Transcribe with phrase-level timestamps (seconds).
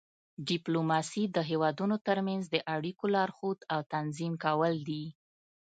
[0.49, 5.03] ډیپلوماسي د هیوادونو ترمنځ د اړیکو لارښود او تنظیم کول دي